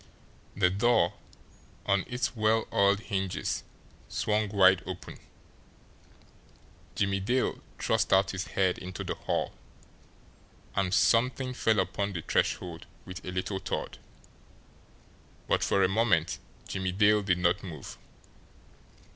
[0.55, 1.13] The door,
[1.85, 3.63] on its well oiled hinges,
[4.09, 5.19] swung wide open.
[6.95, 9.53] Jimmie Dale thrust out his head into the hall
[10.75, 13.99] and something fell upon the threshold with a little thud
[15.47, 17.99] but for a moment Jimmie Dale did not move.